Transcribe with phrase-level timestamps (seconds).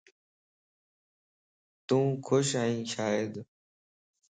[1.87, 3.33] تون خوش ائين شايد